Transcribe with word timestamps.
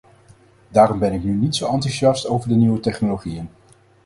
Daarom 0.71 0.99
ben 0.99 1.13
ik 1.13 1.23
niet 1.23 1.55
zo 1.55 1.67
enthousiast 1.73 2.27
over 2.27 2.49
de 2.49 2.55
nieuwe 2.55 2.79
technologieën. 2.79 3.49